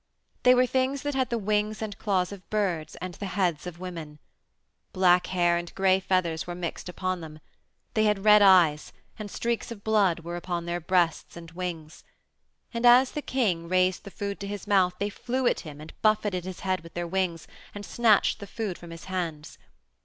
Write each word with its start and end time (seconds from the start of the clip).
They 0.41 0.55
were 0.55 0.65
things 0.65 1.03
that 1.03 1.13
had 1.13 1.29
the 1.29 1.37
wings 1.37 1.79
and 1.79 1.95
claws 1.99 2.31
of 2.31 2.49
birds 2.49 2.95
and 2.95 3.13
the 3.13 3.27
heads 3.27 3.67
of 3.67 3.79
women. 3.79 4.17
Black 4.93 5.27
hair 5.27 5.57
and 5.57 5.71
gray 5.75 5.99
feathers 5.99 6.47
were 6.47 6.55
mixed 6.55 6.89
upon 6.89 7.21
them; 7.21 7.39
they 7.93 8.05
had 8.05 8.25
red 8.25 8.41
eyes, 8.41 8.93
and 9.19 9.29
streaks 9.29 9.69
of 9.69 9.83
blood 9.83 10.21
were 10.21 10.37
upon 10.37 10.65
their 10.65 10.79
breasts 10.81 11.37
and 11.37 11.51
wings. 11.51 12.03
And 12.73 12.83
as 12.83 13.11
the 13.11 13.21
king 13.21 13.67
raised 13.69 14.03
the 14.03 14.09
food 14.09 14.39
to 14.39 14.47
his 14.47 14.65
mouth 14.65 14.95
they 14.97 15.11
flew 15.11 15.45
at 15.45 15.59
him 15.59 15.79
and 15.79 15.93
buffeted 16.01 16.45
his 16.45 16.61
head 16.61 16.81
with 16.81 16.95
their 16.95 17.05
wings, 17.07 17.47
and 17.75 17.85
snatched 17.85 18.39
the 18.39 18.47
food 18.47 18.79
from 18.79 18.89
his 18.89 19.03
hands. 19.05 19.59